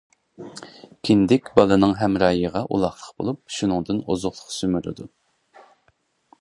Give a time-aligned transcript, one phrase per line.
[1.09, 5.11] كىندىك بالىنىڭ ھەمراھىغا ئۇلاقلىق بولۇپ، شۇنىڭدىن ئوزۇقلۇق سۈمۈرىدۇ.